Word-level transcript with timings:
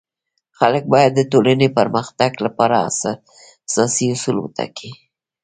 خلک 0.59 0.83
باید 0.93 1.11
د 1.15 1.21
ټولنی 1.31 1.67
د 1.71 1.73
پرمختګ 1.77 2.31
لپاره 2.45 2.75
اساسي 3.69 4.05
اصول 4.15 4.37
وټاکي. 4.39 4.91